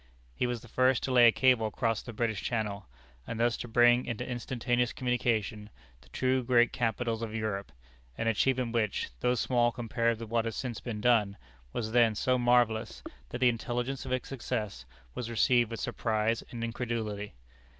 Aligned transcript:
He 0.33 0.47
was 0.47 0.61
the 0.61 0.67
first 0.67 1.03
to 1.03 1.11
lay 1.11 1.27
a 1.27 1.31
cable 1.31 1.67
across 1.67 2.01
the 2.01 2.11
British 2.11 2.41
Channel, 2.41 2.87
and 3.27 3.39
thus 3.39 3.55
to 3.57 3.67
bring 3.67 4.05
into 4.07 4.25
instantaneous 4.27 4.93
communication 4.93 5.69
the 6.01 6.09
two 6.09 6.43
great 6.43 6.73
capitals 6.73 7.21
of 7.21 7.35
Europe 7.35 7.71
an 8.17 8.25
achievement 8.25 8.73
which, 8.73 9.09
though 9.19 9.35
small 9.35 9.71
compared 9.71 10.19
with 10.19 10.29
what 10.31 10.45
has 10.45 10.55
since 10.55 10.79
been 10.79 11.01
done, 11.01 11.37
was 11.71 11.91
then 11.91 12.15
so 12.15 12.39
marvellous, 12.39 13.03
that 13.29 13.37
the 13.37 13.49
intelligence 13.49 14.03
of 14.03 14.11
its 14.11 14.27
success 14.27 14.85
was 15.13 15.29
received 15.29 15.69
with 15.69 15.79
surprise 15.79 16.43
and 16.49 16.63
incredulity. 16.63 17.35